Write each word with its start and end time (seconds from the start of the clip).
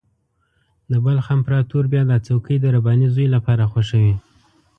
د 0.89 0.93
بلخ 1.05 1.25
امپراطور 1.37 1.83
بیا 1.91 2.03
دا 2.11 2.17
څوکۍ 2.27 2.57
د 2.61 2.65
رباني 2.75 3.07
زوی 3.15 3.27
لپاره 3.35 3.63
خوښوي. 3.71 4.15